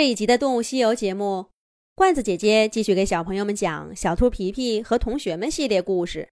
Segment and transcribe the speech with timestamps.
[0.00, 1.50] 这一集的《动物西游》节目，
[1.94, 6.30] 罐子姐姐继续给小朋友们讲《小兔皮皮和同学们》系列故事。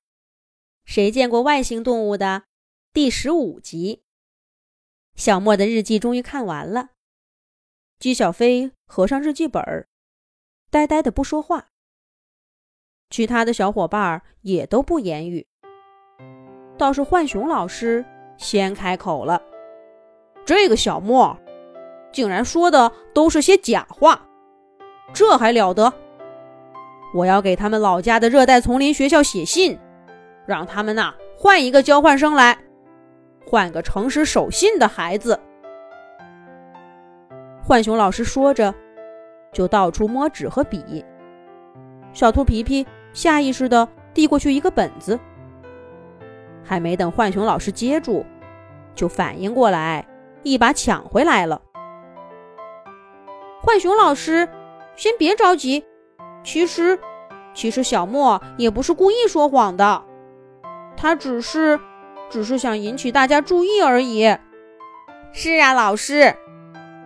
[0.87, 2.45] 谁见过外星动物的
[2.95, 4.05] 第十五集。
[5.17, 6.93] 小莫的日记终于看完了。
[7.99, 9.87] 姬小飞合上日记本儿，
[10.71, 11.69] 呆呆的不说话。
[13.11, 15.47] 其他的小伙伴也都不言语，
[16.79, 18.03] 倒是浣熊老师
[18.39, 19.43] 先开口了
[20.47, 21.39] ：“这个小莫。”
[22.13, 24.21] 竟然说的都是些假话，
[25.13, 25.93] 这还了得！
[27.15, 29.79] 我要给他们老家的热带丛林学校写信，
[30.47, 32.59] 让他们呐换一个交换生来，
[33.47, 35.39] 换个诚实守信的孩子。
[37.67, 38.75] 浣熊老师说着，
[39.53, 41.05] 就到处摸纸和笔。
[42.13, 45.19] 小兔皮皮下意识地递过去一个本子，
[46.65, 48.25] 还没等浣熊老师接住，
[48.95, 50.07] 就反应过来，
[50.43, 51.61] 一把抢回来了。
[53.63, 54.49] 浣熊老师，
[54.97, 55.85] 先别着急。
[56.45, 56.99] 其实，
[57.53, 60.03] 其实小莫也不是故意说谎的，
[60.97, 61.79] 他只是，
[62.31, 64.37] 只是想引起大家注意而已。
[65.33, 66.35] 是啊，老师，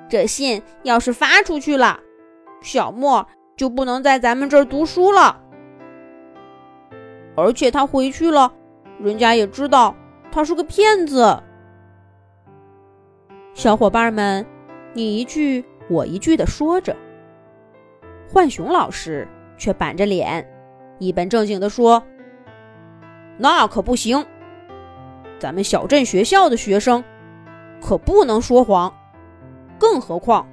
[0.08, 2.00] 这信要是发出去了，
[2.60, 5.40] 小莫就不能在咱们这儿读书了。
[7.34, 8.52] 而且他回去了，
[8.98, 9.96] 人家也知道
[10.30, 11.42] 他是个骗子。
[13.54, 14.46] 小伙伴们，
[14.92, 15.64] 你一句。
[15.88, 16.96] 我一句的说着，
[18.32, 20.46] 浣熊老师却板着脸，
[20.98, 22.02] 一本正经的说
[23.36, 24.24] ：“那可不行，
[25.38, 27.02] 咱们小镇学校的学生
[27.80, 28.92] 可不能说谎，
[29.78, 30.46] 更何况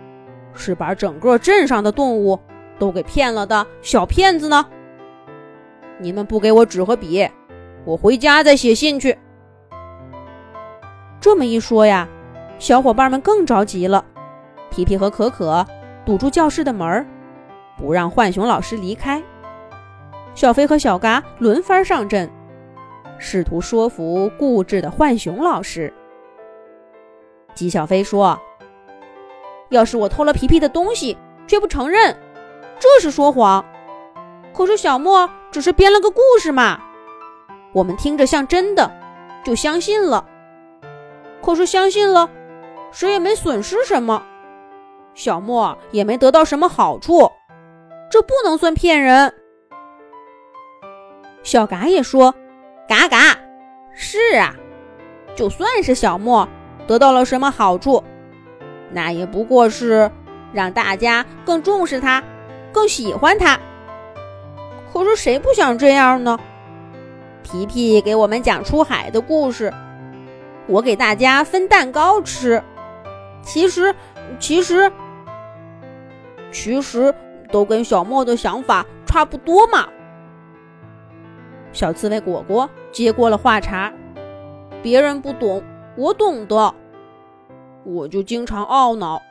[0.53, 2.39] 是把整个镇上的动物
[2.77, 4.66] 都给骗了的小骗子呢？
[5.99, 7.30] 你们不给我纸和笔，
[7.86, 9.17] 我回家再写信去。”
[11.21, 12.08] 这么一说呀，
[12.58, 14.05] 小伙伴们更着急了。
[14.69, 15.65] 皮皮和可可
[16.05, 17.05] 堵住教室的门儿，
[17.77, 19.21] 不让浣熊老师离开。
[20.35, 22.29] 小飞和小嘎轮番上阵，
[23.17, 25.93] 试图说服固执的浣熊老师。
[27.53, 28.39] 吉小飞说
[29.69, 32.15] ：“要是我偷了皮皮的东西，却不承认，
[32.79, 33.65] 这是说谎。
[34.53, 36.79] 可是小莫只是编了个故事嘛，
[37.73, 38.89] 我们听着像真的，
[39.43, 40.25] 就相信了。
[41.41, 42.29] 可是相信了，
[42.91, 44.23] 谁也没损失什么。”
[45.19, 47.30] 小莫也没得到什么好处，
[48.09, 49.33] 这不能算骗人。
[51.43, 52.33] 小嘎也说
[52.87, 53.37] ：“嘎嘎，
[53.93, 54.55] 是啊，
[55.35, 56.47] 就算是小莫
[56.87, 58.02] 得到了什么好处，
[58.93, 60.09] 那也不过是
[60.53, 62.23] 让大家更重视他，
[62.71, 63.59] 更喜欢他。
[64.93, 66.39] 可是谁不想这样呢？
[67.43, 69.73] 皮皮给我们讲出海的故事，
[70.65, 72.63] 我给大家分蛋糕吃。
[73.43, 73.93] 其实，
[74.39, 74.89] 其实。”
[76.52, 77.14] 其实
[77.52, 79.87] 都跟小莫的想法差不多嘛。
[81.71, 83.93] 小刺猬果果接过了话茬
[84.82, 85.64] ：“别人不懂，
[85.95, 86.73] 我懂得。
[87.86, 89.21] 我就经常懊恼，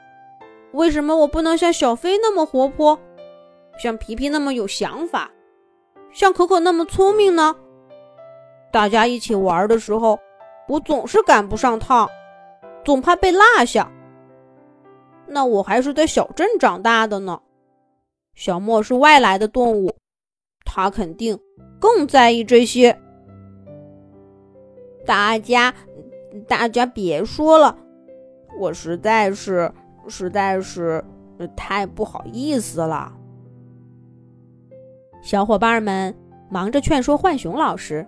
[0.73, 2.99] 为什么我不能像小飞那么活泼，
[3.79, 5.31] 像皮皮那么有想法，
[6.13, 7.57] 像可可那么聪明呢？
[8.71, 10.19] 大家一起玩的时候，
[10.69, 12.09] 我总是赶不上趟，
[12.85, 13.91] 总怕被落下。”
[15.29, 17.41] 那我还是在小镇长大的呢。
[18.35, 19.95] 小莫是外来的动物，
[20.65, 21.39] 他肯定
[21.81, 22.97] 更在意这些。
[25.05, 25.75] 大家，
[26.47, 27.77] 大家别说了，
[28.61, 29.73] 我实在是，
[30.07, 31.05] 实在是
[31.57, 33.13] 太不好意思了。
[35.23, 36.15] 小伙伴们
[36.49, 38.07] 忙着劝说浣熊老师，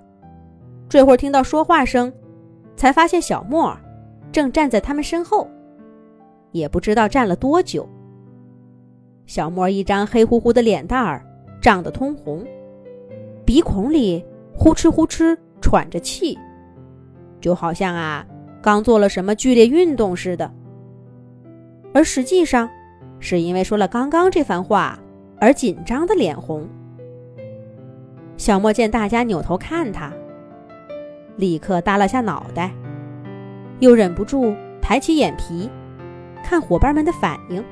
[0.88, 2.12] 这会儿听到说话声，
[2.76, 3.76] 才发现小莫
[4.30, 5.48] 正站在他们身后。
[6.52, 7.88] 也不知道站了多久，
[9.26, 11.24] 小莫一张黑乎乎的脸蛋儿
[11.60, 12.44] 涨得通红，
[13.44, 16.38] 鼻孔里呼哧呼哧喘着气，
[17.40, 18.26] 就好像啊
[18.60, 20.50] 刚做了什么剧烈运动似的。
[21.92, 22.68] 而实际上，
[23.18, 24.98] 是因为说了刚刚这番话
[25.38, 26.68] 而紧张的脸红。
[28.36, 30.12] 小莫见大家扭头看他，
[31.36, 32.72] 立刻耷拉下脑袋，
[33.80, 35.70] 又忍不住抬起眼皮。
[36.42, 37.64] 看伙伴们的反应，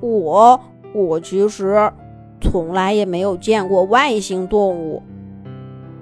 [0.00, 0.60] 我
[0.92, 1.92] 我其实
[2.40, 5.02] 从来也没有见过外星动物，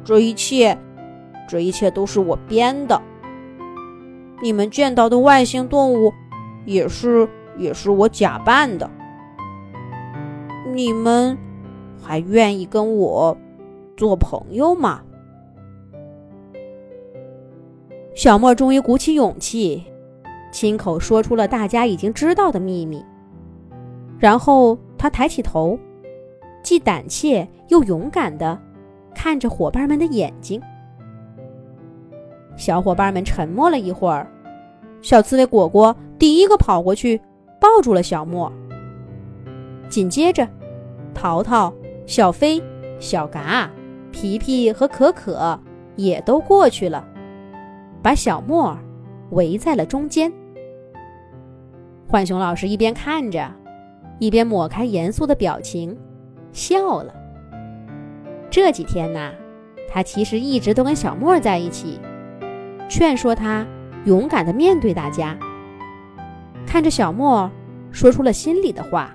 [0.02, 0.78] 这一切
[1.48, 3.00] 这一切都是我编的。
[4.42, 6.12] 你们见到的外星动物
[6.64, 8.90] 也是也是我假扮的。
[10.72, 11.36] 你们
[12.02, 13.36] 还愿意跟我
[13.96, 15.02] 做朋友吗？
[18.14, 19.84] 小莫终于鼓起勇气。
[20.52, 23.04] 亲口说出了大家已经知道的秘密。
[24.20, 25.76] 然后他抬起头，
[26.62, 28.56] 既胆怯又勇敢地
[29.12, 30.62] 看着伙伴们的眼睛。
[32.56, 34.30] 小伙伴们沉默了一会儿，
[35.00, 37.20] 小刺猬果果第一个跑过去
[37.58, 38.52] 抱住了小莫。
[39.88, 40.46] 紧接着，
[41.14, 41.72] 淘淘、
[42.06, 42.62] 小飞、
[43.00, 43.68] 小嘎、
[44.12, 45.58] 皮皮和可可
[45.96, 47.04] 也都过去了，
[48.02, 48.78] 把小莫
[49.30, 50.32] 围在了中间。
[52.12, 53.50] 浣熊老师一边看着，
[54.18, 55.96] 一边抹开严肃的表情，
[56.52, 57.10] 笑了。
[58.50, 59.32] 这几天呐，
[59.90, 61.98] 他其实一直都跟小莫在一起。
[62.86, 63.66] 劝说他
[64.04, 65.34] 勇敢的面对大家。
[66.66, 67.50] 看着小莫
[67.90, 69.10] 说出了心里的话，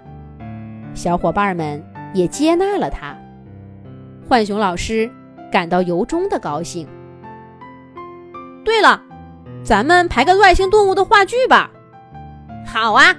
[0.95, 1.79] 小伙伴们
[2.15, 3.15] 也接纳了他。
[4.27, 5.07] 浣熊老师
[5.51, 6.88] 感到由衷的高兴。
[8.65, 9.00] 对了，
[9.63, 11.69] 咱们排个外星动物的话剧吧。
[12.67, 13.15] 好啊，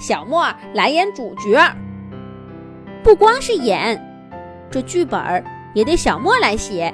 [0.00, 1.58] 小莫来演主角。
[3.04, 3.98] 不光是演，
[4.68, 5.42] 这剧本
[5.74, 6.92] 也得小莫来写，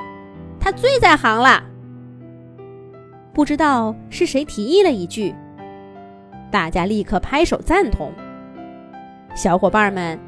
[0.60, 1.62] 他最在行了。
[3.32, 5.34] 不知道是谁提议了一句，
[6.50, 8.12] 大家立刻拍手赞同。
[9.34, 10.18] 小伙伴们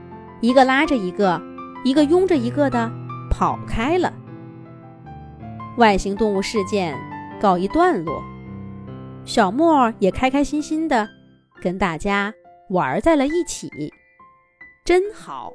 [0.40, 1.40] 一个拉着一个，
[1.84, 2.90] 一个拥着一个的
[3.30, 4.12] 跑开了。
[5.76, 6.98] 外星动物事件
[7.40, 8.22] 告一段落，
[9.24, 11.08] 小莫也开开心心的
[11.60, 12.32] 跟大家
[12.70, 13.70] 玩在了一起，
[14.84, 15.52] 真好。